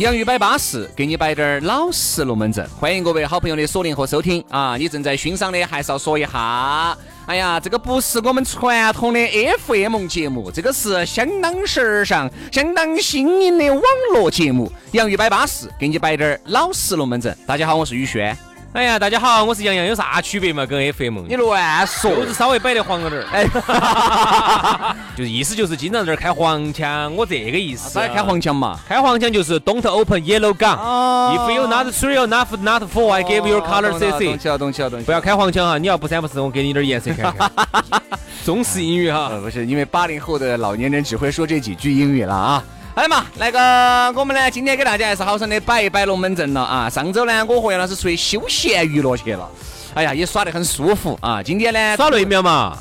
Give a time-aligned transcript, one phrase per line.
[0.00, 2.66] 洋芋摆巴适，给你摆点儿老实龙门阵。
[2.70, 4.74] 欢迎各位好朋友的锁定和收听啊！
[4.78, 6.96] 你正在欣赏的，还是要说一下。
[7.26, 9.20] 哎呀，这个不是我们传统的
[9.58, 13.82] FM 节目，这个是相当时尚、相当新颖的网
[14.14, 14.72] 络节目。
[14.92, 17.36] 洋芋摆巴适，给你摆点儿老实龙门阵。
[17.46, 18.34] 大家好，我是宇轩。
[18.72, 20.64] 哎呀，大家好，我是杨洋，有啥区别嘛？
[20.64, 21.22] 跟 FM？
[21.26, 23.26] 你乱说，就是稍微摆得黄了点儿。
[23.32, 27.90] 哎， 就是意思就是经常在这儿开黄腔，我这个意思。
[27.90, 28.78] 咋开黄腔嘛？
[28.88, 30.76] 开黄腔就是 Don't open yellow gun。
[30.78, 34.24] If you not three or not not four, I give your color CC。
[34.26, 35.04] 懂起了，懂起了，懂起。
[35.06, 35.76] 不要开黄腔哈！
[35.76, 37.50] 你要不三不四，我给你点颜色看看。
[38.46, 39.30] 中式英语哈。
[39.42, 42.62] 不是，因为八零后的老年人只会说这几句英语了啊。
[42.92, 46.90] 好的嘛，那个我们呢，今天给大家还是好生的摆一摆龙门阵了啊。
[46.90, 49.48] 上周呢，我和杨老师出去休闲娱乐去了，
[49.94, 51.40] 哎呀，也耍得很舒服啊。
[51.42, 52.76] 今天呢，耍累没有嘛？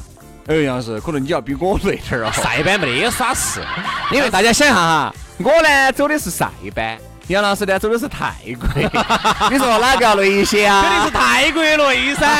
[0.47, 2.31] 哎，杨老师，可能你要比我累点儿啊。
[2.31, 3.61] 塞班没得耍事，
[4.11, 6.97] 因为大家想一下哈，我呢走的是塞班。
[7.29, 8.67] 杨老师呢，走的是泰国，
[9.51, 10.81] 你说哪个要累一些啊？
[10.81, 12.25] 肯定是泰国累噻。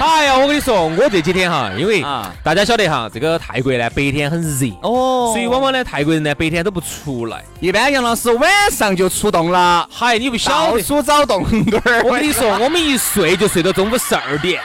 [0.00, 2.02] 哎呀，我跟你说，我这几天哈，因为
[2.42, 9.86] 大家晓得哈，这个泰国呢白天很热哦，所以往往呢泰国人呢白天都不出来，一般杨老师晚上就出动了。
[9.92, 12.02] 嗨，你不晓得，到处找洞洞儿。
[12.04, 14.58] 我跟你说，我们一睡就睡到中午十二点。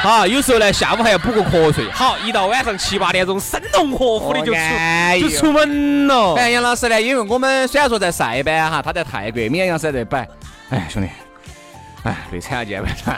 [0.00, 1.90] 好，有时候呢，下午还要补个瞌睡。
[1.90, 6.34] 好，一到晚上七八点钟，生龙活虎的就出就出门了。
[6.36, 10.26] 哎，杨老师呢，因为我们虽然说在塞班哈，他在泰国，绵阳是在摆。
[10.70, 11.08] 哎，兄弟，
[12.04, 13.14] 哎，累惨了，今天晚上。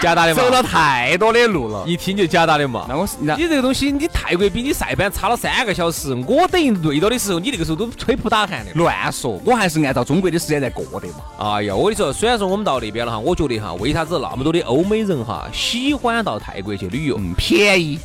[0.00, 2.86] 假打的嘛，走了太多的路了，一听就假打的嘛。
[2.88, 8.72] 那我是你这个东西，你泰国比你塞班差了三个小时，我等于累到的时候，你那个时候都吹不打鼾的。
[8.74, 11.14] 乱说，我还是按照中国的时间在过的嘛。
[11.38, 17.16] 哎呀，我跟你说，虽然说我们到那边了哈，我觉得哈，为啥子那么多的欧美人哈喜欢到泰国去旅游？
[17.18, 17.98] 嗯，便宜。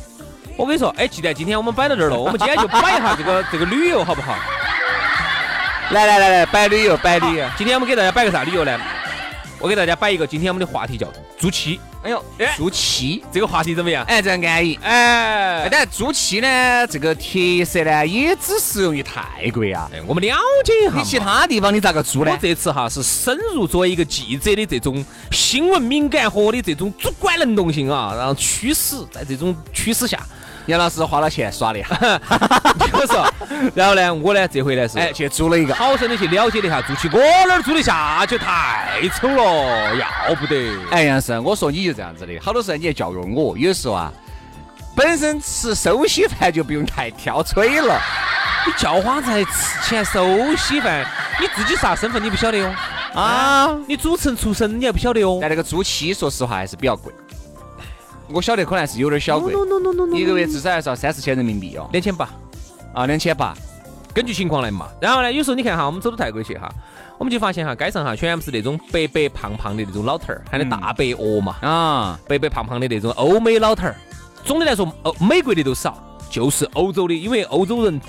[0.56, 4.34] 我跟你说，哎，既然今天我们摆到这儿了，我们今天就摆一下这个 这个旅游好不好？
[5.90, 7.46] 来来来来，摆旅游，摆旅游。
[7.56, 8.78] 今天我们给大家摆个啥旅游呢？
[9.62, 11.06] 我给大家摆一个，今天我们的话题叫
[11.38, 11.78] 租期。
[12.02, 12.24] 哎呦，
[12.56, 14.04] 租期这个话题怎么样？
[14.08, 14.76] 哎，这样安逸。
[14.82, 19.88] 哎，但租期呢，这个特色呢，也只适用于泰国啊。
[20.04, 20.96] 我们了解一下。
[20.96, 22.32] 你其他地方你咋个租呢？
[22.32, 30.18] 我这次哈是深入作为一个记者的这种新闻敏感和的这种主观能动性啊，然后驱使在这种驱使下。
[30.66, 31.80] 杨老师花了钱耍的，
[32.92, 33.26] 我 说，
[33.74, 37.18] 然后呢，我呢这回呢是哎去租了一个，好生的去了解了一下租期，我
[37.48, 38.38] 哪儿租得下去？
[38.38, 40.72] 太丑了，要不得。
[40.90, 44.12] 哎，杨老师，我说你就这样子的，好多时候你也教育我，有时候啊，
[44.94, 48.00] 本身吃手稀饭就不用太挑嘴了，
[48.64, 49.50] 你叫花子还吃
[49.88, 51.04] 起来手稀饭？
[51.40, 52.72] 你自己啥身份你不晓得哟？
[53.14, 55.38] 啊，你主持人出身你还不晓得哟？
[55.40, 57.12] 但那个租期说实话还是比较贵。
[58.28, 59.52] 我晓得可能还是有点小贵，
[60.14, 62.28] 一个月至少还是要三四千人民币哦，两千八。
[62.94, 63.54] 啊，两千八，
[64.12, 64.86] 根据情况来嘛。
[65.00, 66.70] 然后呢，有时候你看哈，我们走到泰国去哈，
[67.16, 73.96] 我们就发现哈，街上哈全部是那种白白胖胖的那种老头儿，喊的大白鹅嘛啊，白白胖胖的那种欧美老头儿。
[74.44, 75.96] 总的来说，欧美国的都少。
[76.32, 78.06] 就是欧洲的，因为欧洲人特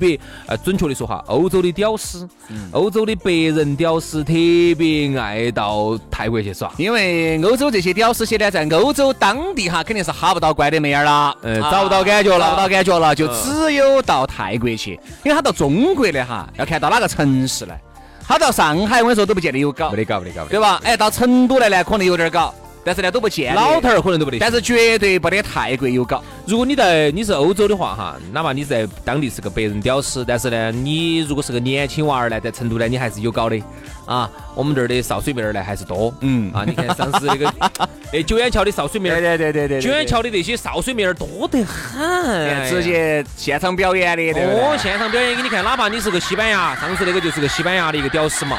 [0.00, 2.28] 别，呃，准确的说哈，欧洲的屌丝，
[2.72, 4.32] 欧洲的白人屌丝特
[4.76, 17.80] 别爱到泰国去耍，因为欧洲这些屌丝些呢，在欧洲当地哈肯定是哈不到乖的妹儿了，嗯，找不到感觉了，找不到感觉了，就只有到泰国去，因为他到中国的哈，要看到哪个城市来，
[18.26, 20.80] 他到上海我跟你说都不见得有搞，没得搞，没得搞，对吧？
[20.82, 22.52] 哎，到成都来呢，可能有点搞。
[22.86, 26.22] 但是呢，都不见老头儿可能都不得，但是绝对不得泰国有搞。
[26.46, 33.60] 如果你在你是欧洲的话哈，哪怕你在当地是个白人屌丝，但是呢，你如果是个年轻娃儿呢，在成都呢，你还是有搞的。
[34.06, 34.30] 啊。
[34.54, 36.50] 我们这儿的潲水妹儿呢还是多，嗯。
[36.54, 37.52] 啊，你看上次那个
[38.14, 48.56] 哎九眼桥的潲水妹儿，对对对对对，九眼桥的那些潲水妹儿多得很，直接现场表演的，哦，现场表演给你看，哪怕你是个西班牙，上次那个就是个西班牙的一个屌丝嘛。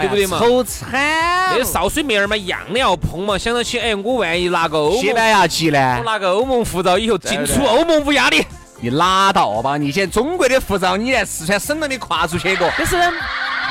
[0.00, 0.38] 对不对嘛？
[0.38, 0.90] 丑惨！
[0.92, 3.36] 那少水妹儿嘛，一样的要碰嘛。
[3.36, 5.96] 想到起，哎，我万一拿个欧西班牙籍呢？
[5.98, 8.44] 我拿个欧盟护照以后进出欧盟无压力。
[8.82, 9.76] 你拉倒吧！
[9.76, 12.66] 你现在中国的护照，你连四川省都没跨出去过。
[12.78, 12.96] 但是，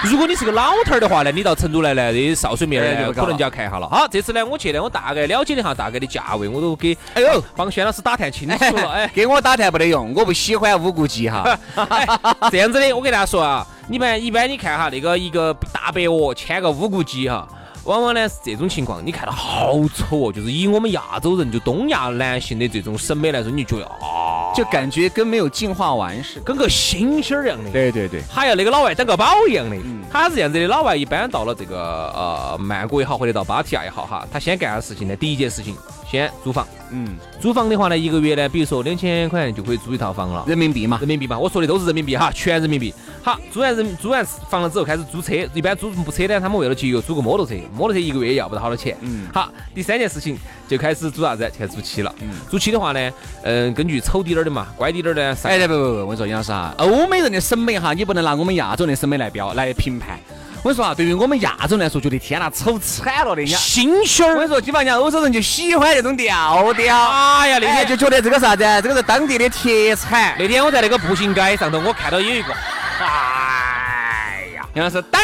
[0.03, 3.89] 如果你是个老头儿的话呢，你到成都来呢，这少水面呢，可能就要看一下了。
[3.89, 8.91] 好，这次呢，我去呢，我大概了解了一下大概的价位，我都给哎呦，帮轩老师打探清楚了。
[8.91, 11.57] 哎， 给我打探不得用，我不喜欢无骨鸡哈。
[12.51, 17.47] 这样子的，我给大家说啊，你们一般你看哈，那个一个大白鹅牵个乌骨鸡哈。
[17.85, 27.71] 往往呢是这种情况，你看到好丑哦，就是以我们亚洲人就东亚男性的这种审美来说，你觉得啊，就感觉跟没有进化完似的，跟个猩猩一样的。
[27.71, 29.75] 对对对，还要那个老外当个宝一样的。
[30.11, 35.75] 他是这样子的，老外一般到了这个呃曼谷也好，或者到芭提雅也好哈，他先干的事情呢，第一件事情
[36.07, 36.67] 先租房。
[36.91, 42.93] 嗯，租房的话呢，一个月呢，比如说两千块钱就可以租一套房了，人民币嘛，人民币嘛，我说的都是人民币哈，全人民币。
[43.21, 48.95] 好，租完人租完房了之后，开始租车，一般租部车呢，他们为了节约，租个摩托车，摩托车一个月要不到好多钱。
[49.01, 50.37] 嗯，好，第三件事情
[50.67, 51.51] 就开始租啥子？
[51.57, 52.13] 开始租期了。
[52.21, 53.11] 嗯，租期的话呢，
[53.43, 55.37] 嗯，根据丑滴点儿的嘛，乖滴点儿的。
[55.43, 60.19] 哎，不不不，我跟你说杨老师哈，欧美人的审美哈，你不能拿我们亚洲人的审美来标来评判。
[60.61, 63.45] 我跟你说啊，对于我们亚洲人来说，觉得天呐，丑惨了的。
[63.45, 66.95] 星星儿，我跟你说，基本上欧洲人就喜欢这种调调。
[67.09, 70.35] 哎呀，那天就觉得这个啥子，这个是当地的特产。
[70.37, 72.53] 那天我在那个步行街上头，我看到有一个，
[72.99, 75.17] 哎呀，像是噔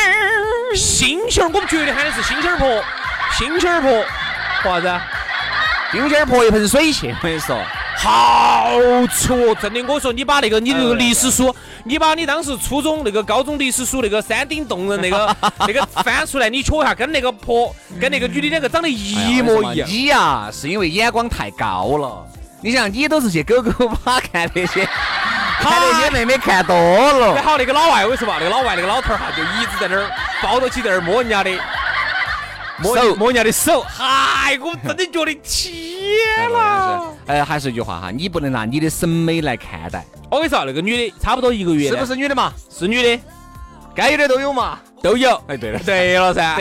[0.76, 2.84] 星星儿，我们绝对喊的是星星儿婆，
[3.38, 4.06] 星星儿婆，
[4.64, 5.02] 啥子？
[5.92, 7.60] 星星儿婆一盆水去，我跟你说。
[7.98, 8.78] 好
[9.08, 9.82] 挫，真的！
[9.88, 11.54] 我说你把那个你那个历史书，
[11.86, 19.90] 你把你当时初中那个高中历史书那个山顶洞人那个 那个翻出来，你瞧一下，跟那个婆跟那个女的两个长得一模一样。
[19.90, 22.26] 你呀，是因为眼光太高了。
[22.62, 24.86] 你想，你都是去狗狗吧看那些，
[25.62, 27.34] 看那些妹妹看多了。
[27.36, 30.10] 然后那个老外，我跟你说嘛，那个老外那个老头儿哈，就一直在那儿
[30.42, 31.52] 抱着起在那儿摸人家的。
[32.78, 37.02] 摸摸人家的手，嗨，我真的觉得天哪！
[37.28, 40.04] 哎，还是一句话哈，你不能拿你的审美来看待。
[40.30, 42.52] 我跟你说，那个女的差不多一个月，是不是女的嘛？
[42.70, 43.20] 是女的，
[43.96, 45.42] 该有的都有嘛，都有。
[45.48, 46.44] 哎，对了，对了噻。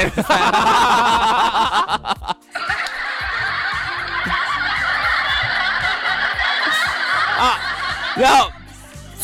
[7.38, 7.58] 啊，
[8.17, 8.49] 然后。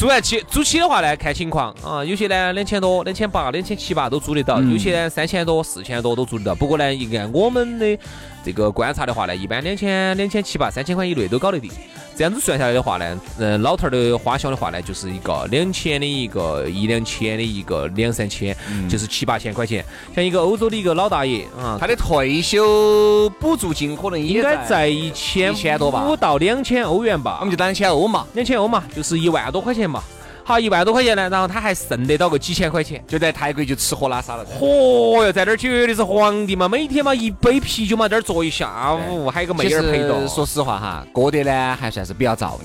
[0.01, 6.55] 租完起租起的话呢，看情况啊，有些呢两千多、两千八、两千七八都租得到，有些呢三千多、四千多都租得到。
[6.55, 7.99] 不过呢，按我们的
[8.45, 11.71] 这个观察的话呢，一般两千、两千七八、三千块以内都搞得定。
[12.17, 18.55] 这样子算下来的话呢，嗯，老头儿的花销的话呢，就是一个两千的一个一两千的一个两三千，
[18.89, 19.83] 就是七八千块钱。
[20.15, 27.39] 像一个欧洲的一个老大爷啊，他的退休补助金可能应该在一千一千多吧，五到两千欧元吧。
[27.41, 30.03] 我们就当两千欧嘛，两千欧嘛，就是一万多块钱嘛。
[30.51, 34.45] 好一万多块钱呢，然后他还剩得到个几千块钱，就在泰国就吃喝拉撒了。
[34.59, 36.69] 嚯哟，在那儿绝对是皇帝嘛！
[36.69, 40.27] 每天嘛一杯啤酒嘛，在那儿坐一下午，还有个妹儿陪着。
[40.27, 42.65] 说实话哈，过得呢还算是比较造诣，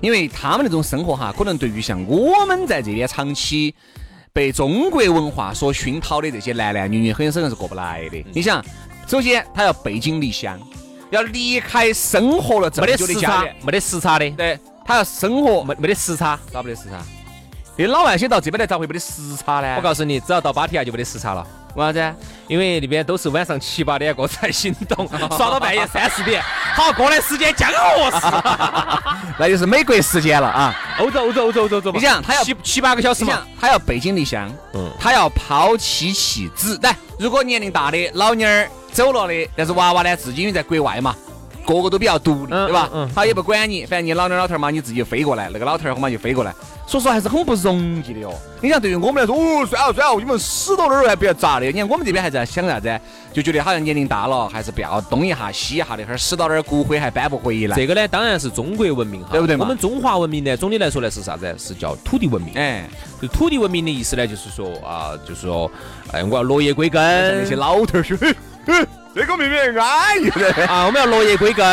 [0.00, 3.74] 因为他们那种生活哈，可能对于像我们在这边长期
[4.32, 8.24] 被中国文化所熏陶的这些男男女女，很有可能是过不来的。
[8.32, 8.64] 你想，
[9.06, 10.58] 首先他要背井离乡，
[11.10, 14.30] 要离开生活了这么久的家，没得时差的。
[14.30, 17.04] 对他要生活没没得时差，咋不得时差？
[17.78, 19.76] 你老外些到这边来咋会没得时差呢？
[19.76, 21.46] 我告诉你，只要到芭提雅就没得时差了。
[21.76, 22.14] 为啥子？
[22.48, 25.06] 因为那边都是晚上七八点过才行动，
[25.38, 26.42] 耍到半夜三四点。
[26.74, 28.26] 好，过来时间将合适，
[29.38, 30.74] 那就是美国时间了啊。
[30.98, 33.44] 欧洲，欧洲，欧洲，欧洲，你想，他要七七八个小时嘛？
[33.60, 36.76] 他要背井离乡，嗯，他要抛妻弃子。
[36.82, 41.14] 来，如果年龄大的老妞儿走了的，但是娃娃呢，自己因为在国外嘛。
[41.74, 42.90] 个个都比较独立，对吧？
[43.14, 46.54] 他也不管你，反正你老娘老头儿嘛，你自己飞过来，那个老头儿嘛就飞过来。
[46.86, 48.32] 所以说还是很不容易的哟。
[48.62, 51.66] 你想，对于我们来说，哦，算了算了，你们死到那儿还不要咋的？
[51.66, 52.98] 你看我们这边还在想啥子？
[53.30, 57.76] 就觉得好像年龄大了，还是不要东一下西一下的，哈儿死到那儿骨灰还搬不回来。
[57.76, 61.54] 这个呢，当然是中国文明哈，对不对我们中华文明呢，总的来说呢是啥子？
[61.58, 62.54] 是叫土地文明。
[62.54, 62.88] 哎，
[63.20, 65.70] 就土地文明的意思呢，就是说啊，就是说，
[66.12, 67.02] 哎，我要落叶归根。
[67.38, 68.16] 那些老头儿说。
[69.14, 70.84] 这个明明安逸的啊！
[70.86, 71.64] 我们要落叶归根，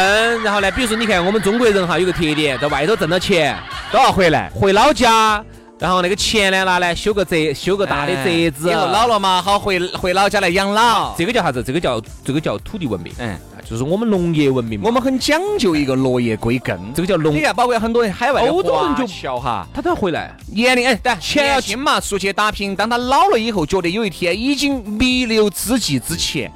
[0.42, 3.56] 然后呢，比如说你看我们中国人哈，有个特点，在外头挣了钱
[3.92, 5.44] 都要回来，回老家，
[5.77, 11.13] 然后那个钱呢拿来修个折，修个大的折子，以后老了嘛，好回回老家来养老。
[11.18, 11.62] 这个叫啥子？
[11.62, 13.38] 这个叫这个叫土地文明，嗯，
[13.70, 17.36] 就是我们农业文明，我们很讲究一个落叶归根，这个叫农。
[17.36, 22.75] 你看，包括很多人海外欧洲人就笑哈，他都要回来，年龄哎，但钱要轻嘛，出去打拼。
[22.75, 26.51] 当他老了以后，觉得有一天已经弥留之际之前。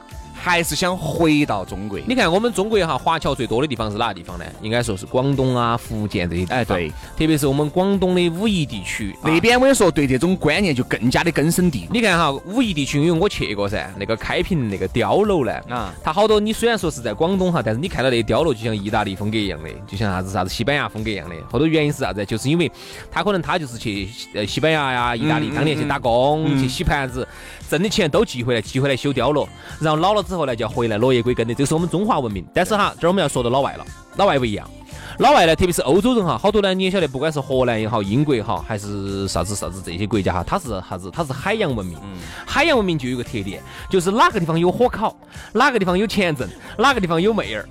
[0.50, 2.00] 还是想回到中国。
[2.08, 4.46] 你看我们中国哈，华侨最多的地方是哪个地方呢？
[4.62, 6.58] 应该说是广东啊、福建这些地方。
[6.58, 11.94] 哎，对，特别是我们广东的武夷地区那边，我跟你说，对这种观念就更加的根深蒂固。
[11.94, 21.36] 你看哈，武夷地区，因为我去过噻，那个开平那个碉楼呢，啊，它好多你虽然说是在广东哈，但是你看到那碉楼就像意大利风格一样的，就像啥子啥子西班牙风格一样的。
[21.52, 22.26] 好多原因是啥子？
[22.26, 22.72] 就是因为
[23.12, 27.28] 他可能他就是去呃西班牙呀、意大利当年去打工、去洗盘子，
[27.70, 29.48] 挣的钱都寄回来，寄回来修碉楼，
[29.80, 31.54] 然后老了之后呢就要回来落叶归根的。
[31.54, 32.46] 这是我们中华文明。
[32.54, 33.86] 但是哈，这儿我们要说到老外了，
[34.18, 34.70] 老外不一样。
[35.18, 41.12] 老外呢，特别是欧洲人哈，好多呢你也晓得，不管是荷兰也好，英国也好，还是啥子啥子这些国家哈，它是啥子？
[41.12, 41.98] 它是海洋文明。
[42.46, 45.16] 海洋文明就有个特点，就是哪个地方有火烤，
[45.54, 47.68] 哪个地方有钱挣，哪个地方有妹儿。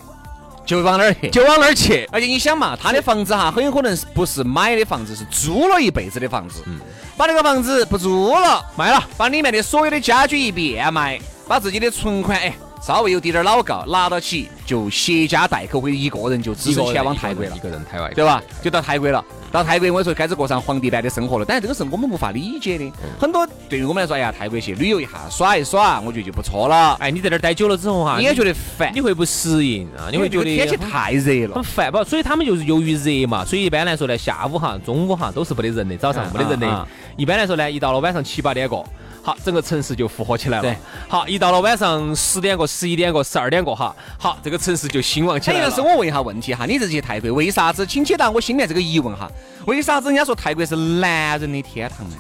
[0.67, 2.07] 就往哪儿去，就往哪儿去。
[2.13, 6.63] 而且你想嘛，他的房子哈，很有可能是不是买的房子，是租了一辈子的房子。
[6.67, 6.79] 嗯，
[7.17, 11.19] 把那个房子不租了，卖了，把里面的所有的家具一变卖，
[11.49, 18.41] 把自己的存款哎稍微有点点老高拿到起，就携家带口，或者一个人就直接前往泰国了，一个人台外，对吧？
[18.63, 19.25] 就到泰国了。
[19.51, 21.45] 到泰国，我说开始过上皇帝般的生活了。
[21.45, 22.89] 但是这个是我们无法理解的。
[23.19, 26.95] 很多对于我们来说，哎呀，泰国去旅游一下，耍一耍，我觉得就不错了。
[27.01, 30.07] 哎，你在那儿待久了之后哈，你也觉得烦，你会不适应啊？
[30.13, 32.05] 你会觉得天气太热了，很烦不？
[32.05, 36.89] 所以他们就是由于热嘛，所以一般来说呢，下午哈、中午哈都是没得人的，早上没得人的。
[37.17, 38.87] 一般来说呢，一到了晚上七八点过。
[39.23, 40.63] 好，整个城市就复活起来了。
[40.63, 40.77] 对，
[41.09, 45.67] 好，一到了晚上十点过、十一点过、十二点过，哈，好，这个城市就兴旺起来了。
[45.67, 47.85] 但是我问一下问题哈，你这去泰国为啥子？
[47.87, 49.31] 请解答我心里面这个疑问哈，
[49.67, 52.17] 为啥子人家说泰国是男人的天堂呢？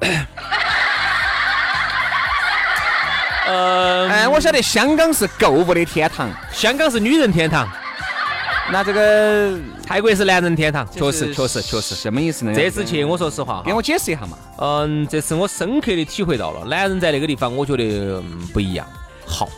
[3.46, 7.68] 呃，哎，我晓得香港是购物的天堂，香港是女人天堂。
[8.72, 12.52] 那这个泰国是男人天堂，确实确实确实，什么意思呢？
[12.54, 14.38] 这次去，我说实话，给我解释一下嘛。
[14.58, 18.86] 嗯，这次我深刻的体会到了，男人在那个地方，我觉得不一样，
[19.26, 19.48] 好。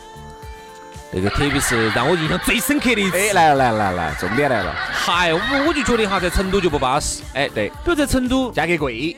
[1.09, 4.75] 那个特别是让我印象最深刻的一次，哎，来了来了来了，重点来了。
[4.91, 7.23] 嗨，我我就觉得哈，在成都就不巴适。
[7.33, 9.15] 哎，对，比如在成都价格贵，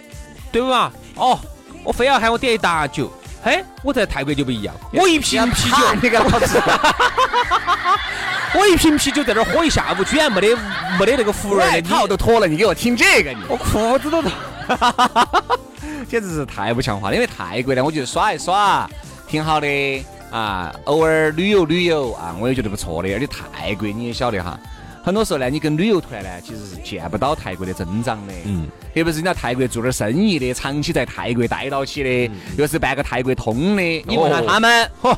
[0.52, 0.92] 对不嘛？
[1.16, 1.40] 哦，
[1.84, 3.12] 我非要喊我点一打酒。
[3.42, 6.62] 嘿，我在泰国就不一样，我一瓶啤酒，你给老子，
[8.54, 10.58] 我一瓶啤酒在这儿喝一下午，居然没得
[11.00, 14.32] 没得那个服务员，套都脱了，你给我听这个，你我裤子都脱，
[16.10, 17.16] 简直是太不像话了。
[17.16, 18.90] 因为泰国呢，我觉得耍一耍
[19.28, 23.10] 挺好的啊，偶尔旅游旅游啊，我也觉得不错的。
[23.14, 24.60] 而且泰国你也晓得哈。
[25.04, 28.34] 很多时候呢，你跟旅游团呢，其实是见不到泰国的增长的。
[28.46, 35.16] 嗯，特别是你在泰国做点生意的，长期在泰国待到起的，又是办个泰国通的，你问下他们，嚯，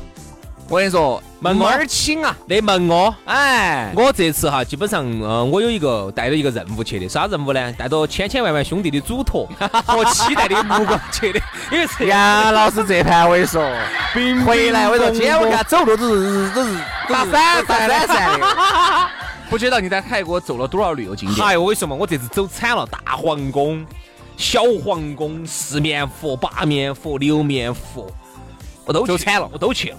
[0.68, 7.72] 我跟你说，门儿清啊，那门哦，哎，我这次哈，基本上，嗯，我有一个带着一个任务去的，啥任务呢？
[7.72, 9.46] 带着千千万万兄弟的嘱托
[9.84, 13.62] 和期待的目光去的，因为杨老师这盘我跟你说，
[14.46, 16.76] 回来我跟你说，今天我看走路都是都是
[17.08, 18.46] 打伞打伞伞的。
[19.52, 21.46] 不知道你在泰国走了多少旅游景点？
[21.46, 23.84] 哎，我跟你说嘛，我这次走惨了，大皇宫、
[24.34, 28.10] 小皇宫、四面佛、八面佛、六面佛，
[28.86, 29.96] 我都走惨了，我都去了。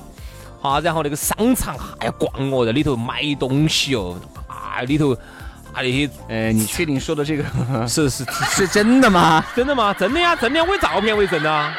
[0.59, 5.19] 好，然后那个商场还要逛哦，在里头买东西哦，啊，里头啊
[5.75, 7.43] 那些，呃，你确定说的这个
[7.87, 9.45] 是是 是真的吗？
[9.55, 9.93] 真的吗？
[9.93, 11.77] 真的呀，真的，我以照片为证啊。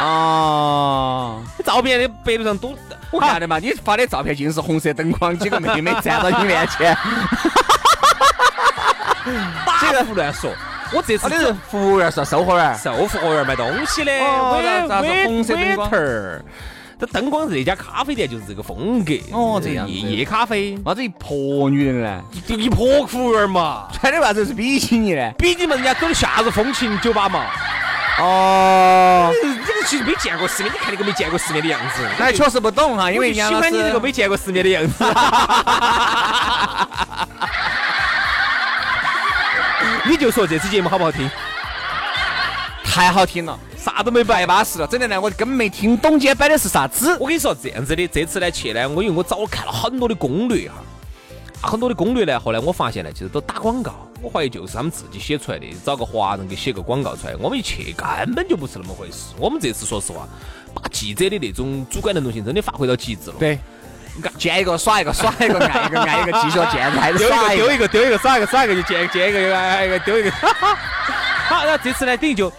[0.00, 2.74] 哦，照片的百度上都。
[3.10, 6.96] 我看的嘛，你发的照片尽是红色灯光，几个妹妹站到你面前，
[9.80, 10.50] 这个胡乱说。
[10.92, 14.12] 我这次是服务员是售货员，售货员卖东西的。
[14.20, 15.90] 哦，啥子红色灯光？
[17.00, 19.12] 这灯光这家咖啡店就是这个风格。
[19.30, 20.76] 哦，这样夜夜咖啡。
[20.84, 22.22] 啥子一婆女人呢？
[22.48, 23.86] 一婆服务员嘛。
[23.92, 25.30] 穿的啥子是比基尼呢？
[25.38, 27.44] 比基尼人家走的夏日风情酒吧嘛。
[28.22, 29.32] 哦，
[29.66, 35.04] 这个其实没见过世面，你看那个没见过世面的样子，那确实不懂哈，因为喜欢你这个没见过世面的样子。
[40.04, 41.30] 你就说这次节目好不好听？
[42.82, 44.86] 太好听了，啥都没摆，巴适了。
[44.86, 47.16] 真的呢，我根本没听懂今天摆的是啥子。
[47.20, 50.74] 我跟你说这样子的，这次呢去呢，我因为我早看了很多的攻略哈。
[51.60, 54.08] 很多的攻略呢，后来我发现呢，其实都打广告。
[54.20, 57.36] 我怀疑就是他们自己写出来的，找个华人给写个广告出来。
[57.36, 59.34] 我们一去根本就不是那么回事。
[59.38, 60.26] 我们这次说实话，
[60.74, 63.36] 把记者的那种主观能动性真的发挥到极致了。
[63.38, 63.58] 对，
[64.36, 70.30] 见一个耍一个，耍一个爱一个爱一个，继续见还是耍一个丢一个丢一个耍 一个耍一个就见见一个又爱一个丢一个。
[71.48, 72.52] 好，然后这次呢，等于就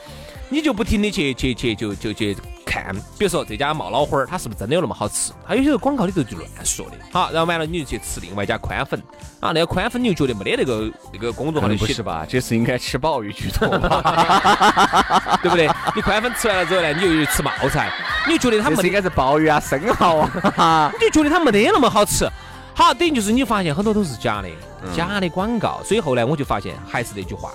[0.48, 2.38] 你就不停的去去去就就去。
[2.70, 5.32] 看看，比如说这家冒脑花儿，它是不是真的有那么好吃？
[5.48, 6.92] 它有些广告里头就乱说的。
[7.12, 9.02] 好，然后完了你就去吃另外一家宽粉
[9.40, 12.26] 啊，那个宽粉你就觉得没得那个那个公众号的不是吧？
[12.30, 13.68] 这是应该吃鲍鱼居多，
[15.42, 15.68] 对不对？
[15.96, 17.92] 你宽粉吃完了之后呢，你又吃冒菜，
[18.28, 20.20] 你就觉得它没应该是鲍鱼啊、生蚝
[20.56, 22.30] 啊， 你就觉得它没得那么好吃。
[22.76, 24.50] 好，等于就是你发现很多都是假的，
[24.96, 25.82] 假的广告。
[25.84, 27.52] 所以后来我就发现还是那句话，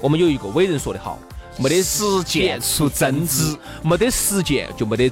[0.00, 1.18] 我们有一个伟人说的好。
[1.58, 5.10] 没得实践出真知，没得实践就没得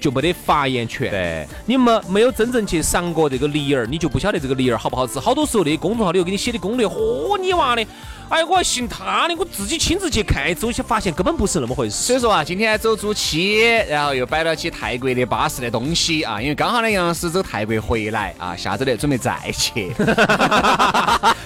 [0.00, 1.10] 就没得发言权。
[1.10, 5.18] 对，你没没有真正去尝过这个梨儿，你就不晓得这个梨儿好不好吃。
[5.18, 7.86] 好多时候那公众号里头给你写的攻略，嚯你娃的，
[8.28, 11.96] 哎，我还信他的，我自己亲自去看一次，我发现根本不是那么回事。
[11.96, 19.92] 所以说啊，今天走租期，然后又摆了起泰国的巴适的东西啊，因为刚好呢，杨老师走泰国回来啊，下周呢准备再去。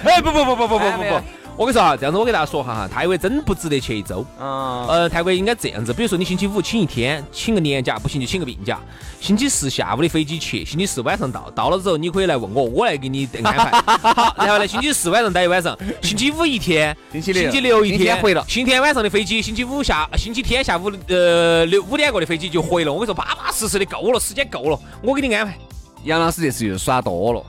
[0.03, 1.21] 哎，不不不不不不不不。
[1.57, 4.23] 我跟你说啊，这样子我给大家说哈哈，泰国真不值得去一周。
[4.39, 4.85] 嗯。
[4.87, 8.79] 呃，泰国应该这样子，比如说你星期五请一天，请个年假，不行就请个病假。
[9.19, 13.71] 星期四下午的飞机去，星期四晚上到，到了之后你可以来问我，我来给你安排。
[13.97, 18.45] 好，然后呢，星期四晚上待一晚上，星期五一天， 星期六一天回了。
[18.47, 22.93] 星期天晚上的飞机，星期五下，星期天下午呃六五点过的飞机就回了。
[22.93, 25.57] 我跟你说，巴巴适适的够了，时间够了，我给你安排。
[26.03, 27.43] 杨老师这次又耍多了，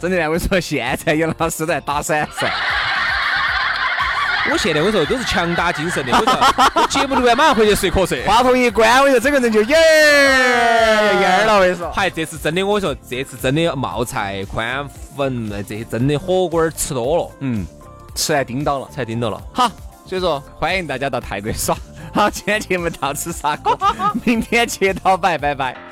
[0.00, 2.50] 真的，我跟你说，现在杨老师在打闪闪。
[4.50, 11.56] 我现在我说都是强打精神的，我说节目录完马上回去睡瞌睡，话筒一关，我说整个人就耶耶了。
[11.56, 17.66] 我跟你说，嗨，这次真的，我说这次真的冒菜、宽粉这些真的火锅儿吃多了，嗯，
[18.14, 19.40] 吃来叮到了，才叮到了。
[19.52, 19.70] 好，
[20.06, 21.76] 所以说欢迎大家到泰国耍。
[22.14, 23.78] 好，今天节目到此杀过，
[24.24, 25.89] 明天切到拜拜拜。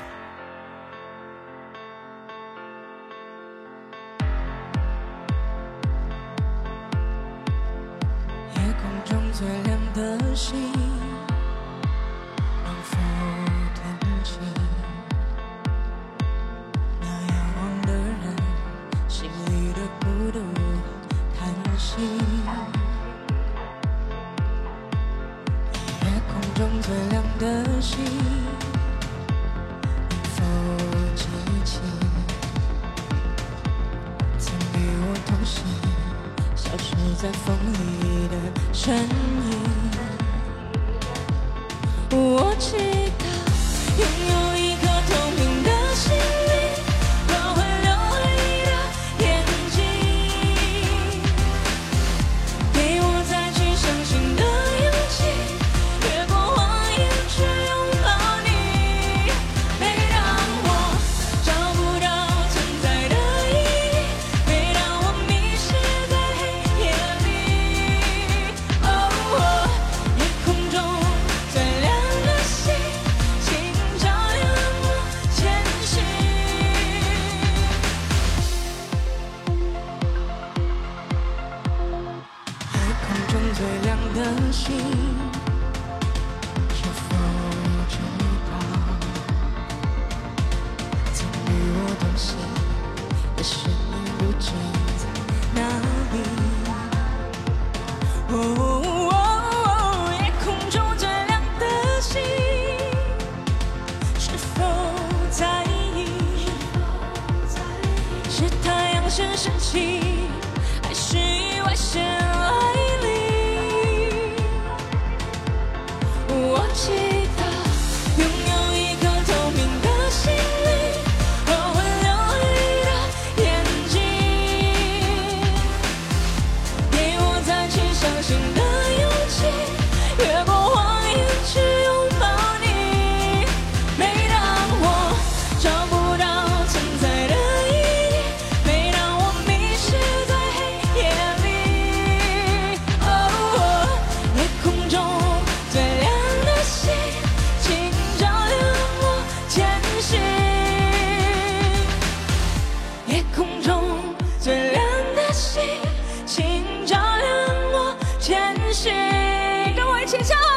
[160.09, 160.48] 先生